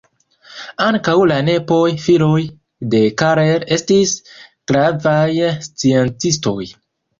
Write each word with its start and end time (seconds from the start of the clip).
Ankaŭ 0.85 1.13
la 1.31 1.35
nepoj, 1.49 1.81
filoj 2.05 2.39
de 2.95 3.03
Karel, 3.23 3.67
estis 3.77 4.17
gravaj 4.75 5.23
sciencistoj. 5.71 6.61